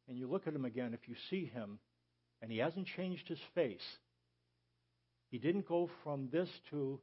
[0.08, 1.80] and you look at him again, if you see him,
[2.42, 3.80] and he hasn't changed his face,
[5.30, 7.00] he didn't go from this to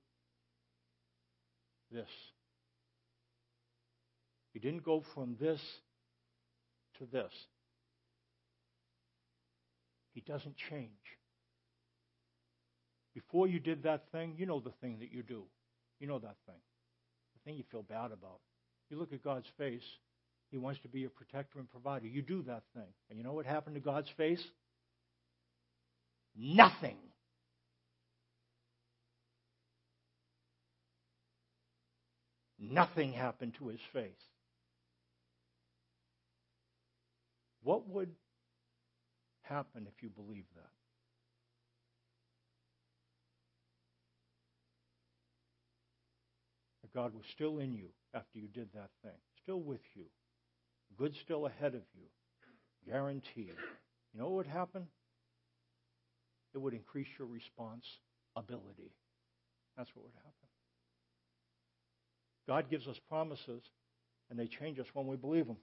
[1.91, 2.09] this.
[4.53, 5.61] He didn't go from this
[6.99, 7.33] to this.
[10.15, 10.91] He doesn't change.
[13.15, 15.45] Before you did that thing, you know the thing that you do.
[16.01, 16.61] You know that thing.
[17.35, 18.41] The thing you feel bad about.
[18.91, 19.83] You look at God's face,
[20.51, 22.07] he wants to be your protector and provider.
[22.07, 22.89] You do that thing.
[23.11, 24.43] And you know what happened to God's face?
[26.37, 26.97] Nothing.
[32.59, 34.11] Nothing happened to his face.
[37.63, 38.11] What would
[39.43, 40.71] happen if you believe that?
[46.83, 50.05] That God was still in you after you did that thing, still with you.
[50.99, 52.91] Good still ahead of you.
[52.91, 53.55] Guaranteed.
[54.13, 54.89] You know what would happen?
[56.55, 57.85] It would increase your response
[58.37, 58.91] ability.
[59.77, 60.33] That's what would happen.
[62.49, 63.63] God gives us promises,
[64.31, 65.59] and they change us when we believe them.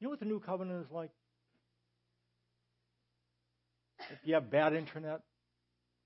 [0.00, 1.10] You know what the new covenant is like?
[4.10, 5.20] If you have bad internet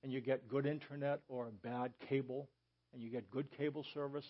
[0.02, 2.48] and you get good internet or bad cable
[2.92, 4.24] and you get good cable service,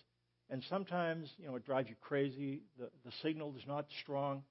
[0.51, 2.63] and sometimes, you know, it drives you crazy.
[2.79, 4.43] The, the signal is not strong.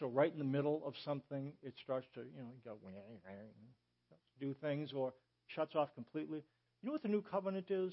[0.00, 2.76] So right in the middle of something, it starts to, you know, go,
[4.40, 5.12] do things or
[5.48, 6.42] shuts off completely.
[6.82, 7.92] You know what the new covenant is?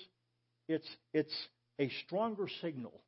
[0.68, 1.34] It's, it's
[1.80, 3.02] a stronger signal.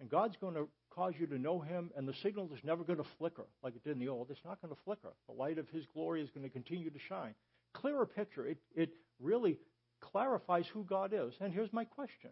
[0.00, 2.98] And God's going to cause you to know Him, and the signal is never going
[2.98, 4.30] to flicker like it did in the old.
[4.30, 5.12] It's not going to flicker.
[5.28, 7.34] The light of His glory is going to continue to shine.
[7.74, 8.46] Clearer picture.
[8.46, 9.58] It, it really
[10.00, 11.34] clarifies who God is.
[11.40, 12.30] And here's my question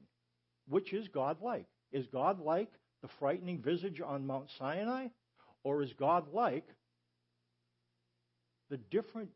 [0.68, 1.66] Which is God like?
[1.92, 2.70] Is God like
[3.02, 5.08] the frightening visage on Mount Sinai?
[5.64, 6.66] Or is God like
[8.70, 9.30] the different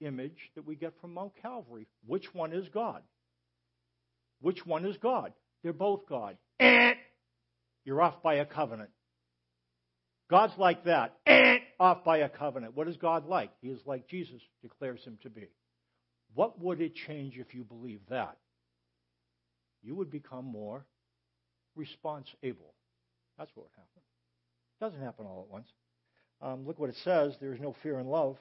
[0.00, 1.86] image that we get from Mount Calvary?
[2.06, 3.02] Which one is God?
[4.40, 5.32] Which one is God?
[5.62, 6.36] They're both God.
[6.58, 6.92] Eh!
[7.84, 8.90] You're off by a covenant.
[10.30, 11.16] God's like that.
[11.26, 11.58] Eh!
[11.78, 12.76] Off by a covenant.
[12.76, 13.50] What is God like?
[13.60, 15.48] He is like Jesus declares him to be.
[16.34, 18.36] What would it change if you believe that?
[19.82, 20.84] You would become more
[21.76, 22.74] response able.
[23.38, 24.02] That's what would happen.
[24.80, 25.68] It doesn't happen all at once.
[26.42, 28.36] Um, look what it says there is no fear in love.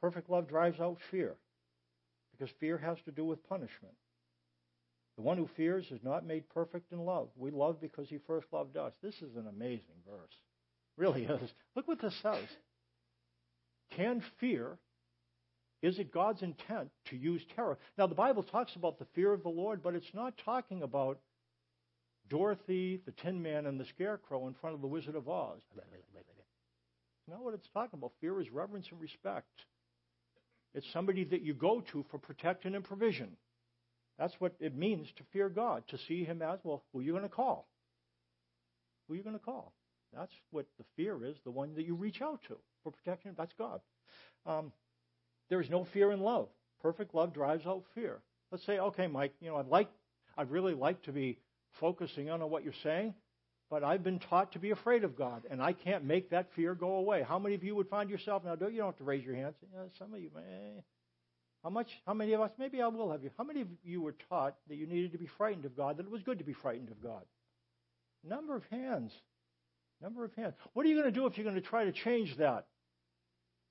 [0.00, 1.36] Perfect love drives out fear
[2.32, 3.94] because fear has to do with punishment.
[5.16, 7.28] The one who fears is not made perfect in love.
[7.36, 8.92] We love because he first loved us.
[9.02, 10.34] This is an amazing verse.
[10.96, 11.50] Really is.
[11.74, 12.44] Look what this says.
[13.96, 14.78] Can fear,
[15.86, 17.78] is it God's intent to use terror?
[17.96, 21.20] Now, the Bible talks about the fear of the Lord, but it's not talking about
[22.28, 25.60] Dorothy, the Tin Man, and the Scarecrow in front of the Wizard of Oz.
[27.28, 28.12] Not what it's talking about.
[28.20, 29.46] Fear is reverence and respect.
[30.74, 33.36] It's somebody that you go to for protection and provision.
[34.18, 37.12] That's what it means to fear God, to see Him as, well, who are you
[37.12, 37.68] going to call?
[39.06, 39.72] Who are you going to call?
[40.12, 43.34] That's what the fear is, the one that you reach out to for protection.
[43.36, 43.80] That's God.
[44.46, 44.72] Um,
[45.48, 46.48] there is no fear in love.
[46.82, 48.20] Perfect love drives out fear.
[48.50, 49.88] Let's say, okay, Mike, you know, I'd like,
[50.36, 51.38] I'd really like to be
[51.80, 53.14] focusing on what you're saying,
[53.70, 56.74] but I've been taught to be afraid of God, and I can't make that fear
[56.74, 57.24] go away.
[57.26, 58.54] How many of you would find yourself now?
[58.54, 59.56] Don't you don't have to raise your hands.
[59.98, 60.80] Some of you, eh.
[61.64, 61.88] How much?
[62.06, 62.52] How many of us?
[62.58, 63.30] Maybe I will have you.
[63.36, 65.96] How many of you were taught that you needed to be frightened of God?
[65.96, 67.24] That it was good to be frightened of God.
[68.22, 69.12] Number of hands.
[70.00, 70.54] Number of hands.
[70.74, 72.66] What are you going to do if you're going to try to change that?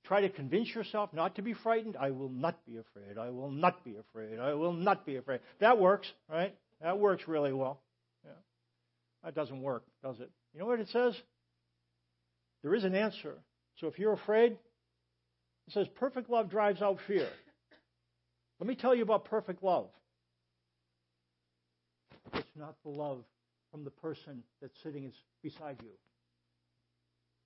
[0.06, 1.96] Try to convince yourself not to be frightened.
[1.98, 3.18] I will not be afraid.
[3.18, 4.38] I will not be afraid.
[4.38, 5.40] I will not be afraid.
[5.58, 6.54] That works, right?
[6.80, 7.80] That works really well.
[8.24, 8.30] Yeah.
[9.24, 10.30] That doesn't work, does it?
[10.54, 11.14] You know what it says?
[12.62, 13.34] There is an answer.
[13.80, 17.28] So if you're afraid, it says perfect love drives out fear.
[18.60, 19.88] Let me tell you about perfect love.
[22.32, 23.24] It's not the love
[23.72, 25.90] from the person that's sitting beside you.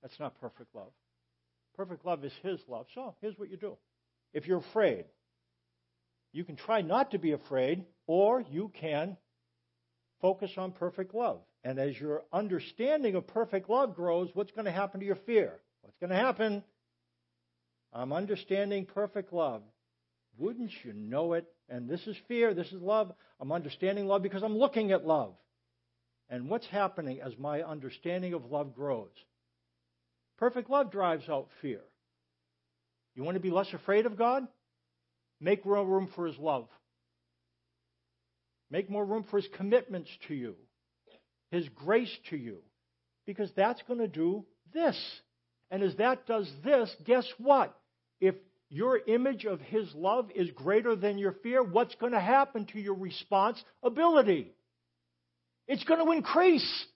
[0.03, 0.93] That's not perfect love.
[1.81, 2.85] Perfect love is His love.
[2.95, 3.79] So here's what you do.
[4.35, 5.07] If you're afraid,
[6.31, 9.17] you can try not to be afraid, or you can
[10.21, 11.41] focus on perfect love.
[11.65, 15.55] And as your understanding of perfect love grows, what's going to happen to your fear?
[15.81, 16.63] What's going to happen?
[17.95, 19.63] I'm understanding perfect love.
[20.37, 21.47] Wouldn't you know it?
[21.71, 23.11] And this is fear, this is love.
[23.41, 25.33] I'm understanding love because I'm looking at love.
[26.29, 29.09] And what's happening as my understanding of love grows?
[30.41, 31.83] Perfect love drives out fear.
[33.15, 34.49] You want to be less afraid of God?
[35.39, 36.67] Make more room for His love.
[38.71, 40.57] Make more room for His commitments to you,
[41.51, 42.63] His grace to you,
[43.27, 44.99] because that's going to do this.
[45.71, 47.77] And as that does this, guess what?
[48.21, 48.35] If
[48.71, 52.81] your image of His love is greater than your fear, what's going to happen to
[52.81, 54.53] your response ability?
[55.69, 56.87] It's going to increase.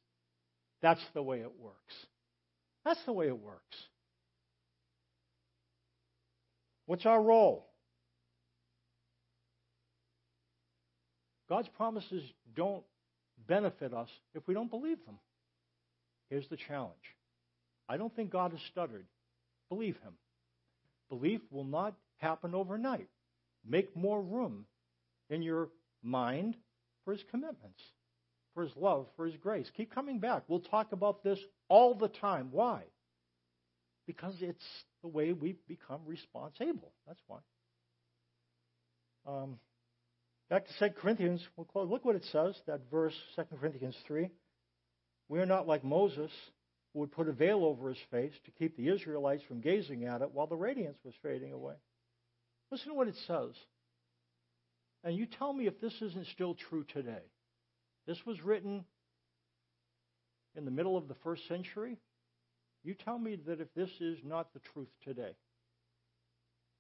[0.81, 1.95] That's the way it works.
[2.85, 3.77] That's the way it works.
[6.87, 7.67] What's our role?
[11.49, 12.23] God's promises
[12.55, 12.85] don't
[13.47, 15.19] benefit us if we don't believe them.
[16.31, 16.93] Here's the challenge
[17.89, 19.07] I don't think God has stuttered.
[19.69, 20.15] Believe Him.
[21.09, 23.09] Belief will not happen overnight.
[23.67, 24.67] Make more room
[25.31, 25.69] in your
[26.03, 26.57] mind
[27.05, 27.83] for His commitments,
[28.55, 29.71] for His love, for His grace.
[29.77, 30.45] Keep coming back.
[30.49, 31.39] We'll talk about this
[31.69, 32.49] all the time.
[32.51, 32.83] Why?
[34.07, 34.65] Because it's
[35.03, 36.93] the way we become responsible.
[37.07, 37.39] That's why.
[39.27, 39.59] Um,
[40.51, 41.43] back to 2 Corinthians.
[41.57, 41.89] We'll close.
[41.91, 44.31] Look what it says, that verse, 2 Corinthians 3.
[45.29, 46.31] We are not like Moses
[46.93, 50.23] who would put a veil over his face to keep the Israelites from gazing at
[50.23, 51.75] it while the radiance was fading away.
[52.71, 53.51] Listen to what it says.
[55.03, 57.23] And you tell me if this isn't still true today.
[58.07, 58.85] This was written
[60.57, 61.99] in the middle of the first century.
[62.83, 65.37] You tell me that if this is not the truth today.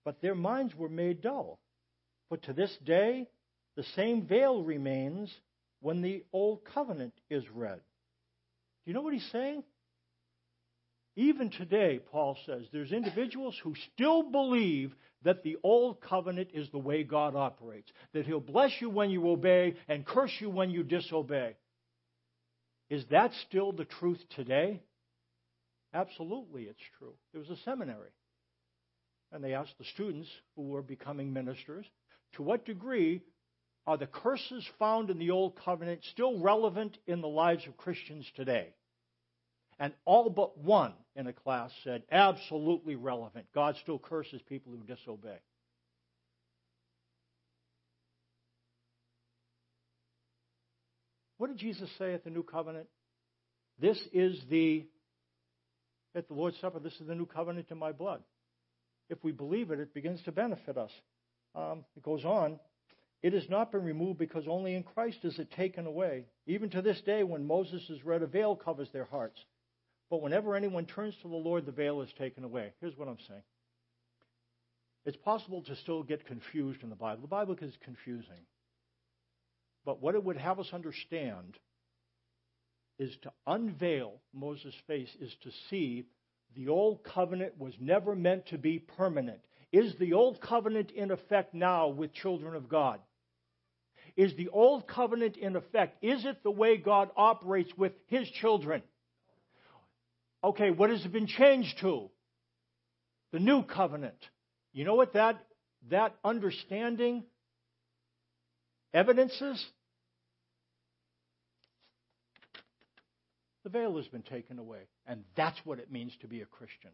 [0.04, 1.58] But their minds were made dull.
[2.28, 3.26] For to this day,
[3.76, 5.34] the same veil remains
[5.80, 7.80] when the old covenant is read.
[8.84, 9.64] Do you know what he's saying?
[11.16, 14.94] Even today, Paul says, there's individuals who still believe
[15.24, 19.28] that the old covenant is the way God operates, that he'll bless you when you
[19.28, 21.56] obey and curse you when you disobey.
[22.90, 24.80] Is that still the truth today?
[25.92, 27.14] Absolutely, it's true.
[27.32, 28.10] There was a seminary.
[29.32, 31.86] And they asked the students who were becoming ministers,
[32.34, 33.22] to what degree
[33.86, 38.26] are the curses found in the Old Covenant still relevant in the lives of Christians
[38.36, 38.74] today?
[39.84, 43.44] And all but one in a class said, absolutely relevant.
[43.54, 45.36] God still curses people who disobey.
[51.36, 52.86] What did Jesus say at the New Covenant?
[53.78, 54.86] This is the,
[56.14, 58.22] at the Lord's Supper, this is the new covenant in my blood.
[59.10, 60.92] If we believe it, it begins to benefit us.
[61.54, 62.58] Um, it goes on,
[63.22, 66.24] it has not been removed because only in Christ is it taken away.
[66.46, 69.38] Even to this day, when Moses is read, a veil covers their hearts.
[70.14, 72.72] But whenever anyone turns to the Lord, the veil is taken away.
[72.80, 73.42] Here's what I'm saying.
[75.04, 77.22] It's possible to still get confused in the Bible.
[77.22, 78.46] The Bible is confusing.
[79.84, 81.58] But what it would have us understand
[82.96, 86.04] is to unveil Moses' face, is to see
[86.54, 89.40] the old covenant was never meant to be permanent.
[89.72, 93.00] Is the old covenant in effect now with children of God?
[94.16, 96.04] Is the old covenant in effect?
[96.04, 98.84] Is it the way God operates with his children?
[100.44, 102.10] Okay, what has it been changed to?
[103.32, 104.18] The new covenant.
[104.74, 105.42] You know what that,
[105.90, 107.24] that understanding
[108.92, 109.64] evidences?
[113.62, 114.80] The veil has been taken away.
[115.06, 116.90] And that's what it means to be a Christian.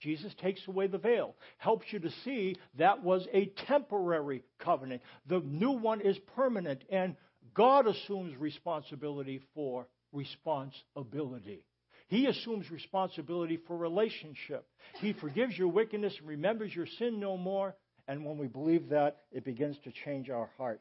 [0.00, 5.02] Jesus takes away the veil, helps you to see that was a temporary covenant.
[5.28, 7.16] The new one is permanent, and
[7.52, 11.64] God assumes responsibility for responsibility.
[12.10, 14.66] He assumes responsibility for relationship.
[15.00, 17.76] He forgives your wickedness and remembers your sin no more.
[18.08, 20.80] And when we believe that, it begins to change our heart.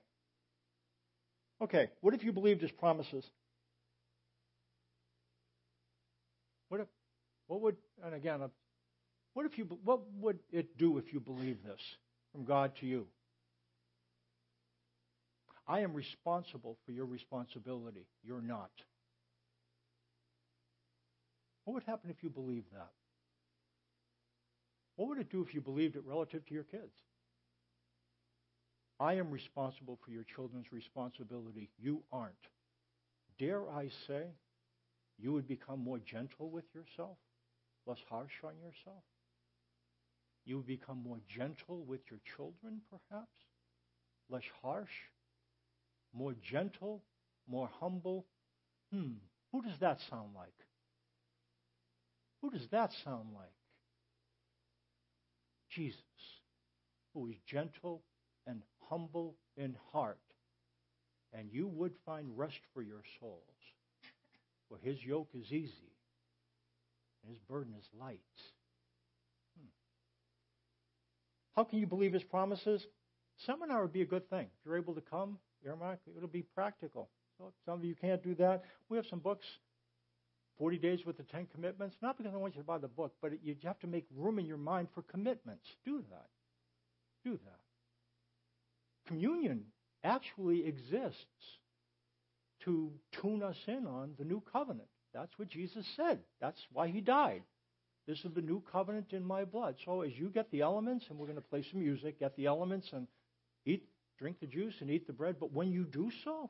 [1.62, 3.24] Okay, what if you believed his promises?
[6.70, 6.88] What if,
[7.46, 8.40] what would, and again,
[9.36, 11.80] what if you, what would it do if you believe this
[12.32, 13.06] from God to you?
[15.68, 18.08] I am responsible for your responsibility.
[18.24, 18.72] You're not.
[21.70, 22.90] What would happen if you believed that?
[24.96, 26.96] What would it do if you believed it relative to your kids?
[29.00, 31.70] I am responsible for your children's responsibility.
[31.78, 32.34] You aren't.
[33.38, 34.24] Dare I say,
[35.20, 37.18] you would become more gentle with yourself,
[37.86, 39.04] less harsh on yourself?
[40.46, 43.38] You would become more gentle with your children, perhaps,
[44.28, 45.04] less harsh,
[46.14, 47.04] more gentle,
[47.48, 48.26] more humble.
[48.92, 49.18] Hmm,
[49.52, 50.50] who does that sound like?
[52.42, 53.50] Who does that sound like?
[55.70, 56.02] Jesus,
[57.14, 58.02] who is gentle
[58.48, 60.20] and humble in heart,
[61.34, 63.44] and you would find rest for your souls.
[64.68, 65.94] For his yoke is easy,
[67.24, 68.20] and his burden is light.
[69.58, 69.68] Hmm.
[71.56, 72.86] How can you believe his promises?
[73.46, 74.46] Seminar would be a good thing.
[74.46, 77.10] If you're able to come, earmark, it'll be practical.
[77.38, 78.64] So some of you can't do that.
[78.90, 79.46] We have some books
[80.60, 83.14] 40 days with the 10 commitments, not because I want you to buy the book,
[83.22, 85.66] but you have to make room in your mind for commitments.
[85.86, 86.28] Do that.
[87.24, 87.60] Do that.
[89.08, 89.64] Communion
[90.04, 91.26] actually exists
[92.66, 92.92] to
[93.22, 94.90] tune us in on the new covenant.
[95.14, 96.20] That's what Jesus said.
[96.42, 97.42] That's why he died.
[98.06, 99.76] This is the new covenant in my blood.
[99.86, 102.48] So as you get the elements, and we're going to play some music, get the
[102.48, 103.08] elements and
[103.66, 103.88] eat,
[104.18, 106.50] drink the juice and eat the bread, but when you do so,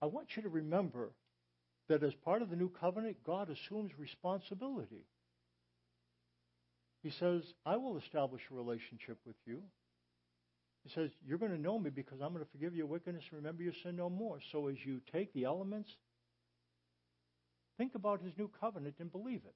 [0.00, 1.10] I want you to remember
[1.88, 5.04] that as part of the new covenant, God assumes responsibility.
[7.02, 9.62] He says, I will establish a relationship with you.
[10.84, 13.38] He says, You're going to know me because I'm going to forgive your wickedness and
[13.38, 14.38] remember your sin no more.
[14.52, 15.90] So as you take the elements,
[17.76, 19.54] think about his new covenant and believe it.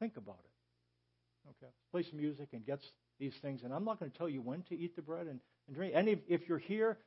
[0.00, 1.50] Think about it.
[1.50, 1.72] Okay.
[1.92, 2.80] Play some music and get
[3.18, 3.62] these things.
[3.62, 5.94] And I'm not going to tell you when to eat the bread and, and drink.
[5.96, 6.98] And if, if you're here,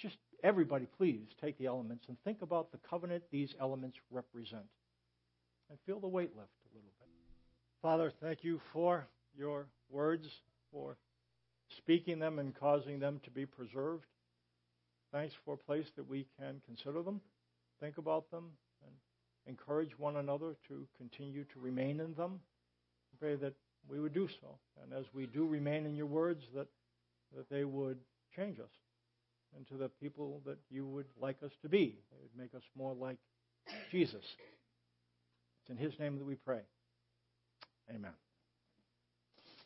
[0.00, 4.66] just everybody, please take the elements and think about the covenant these elements represent.
[5.70, 7.08] And feel the weight lift a little bit.
[7.80, 10.26] Father, thank you for your words,
[10.70, 10.96] for
[11.78, 14.04] speaking them and causing them to be preserved.
[15.12, 17.20] Thanks for a place that we can consider them,
[17.80, 18.50] think about them,
[18.84, 18.92] and
[19.46, 22.40] encourage one another to continue to remain in them.
[23.12, 23.54] I pray that
[23.88, 24.58] we would do so.
[24.82, 26.66] And as we do remain in your words, that,
[27.36, 27.98] that they would
[28.36, 28.70] change us
[29.56, 31.98] and to the people that you would like us to be.
[32.12, 33.18] It would make us more like
[33.90, 34.24] Jesus.
[35.62, 36.60] It's in His name that we pray.
[37.90, 38.12] Amen.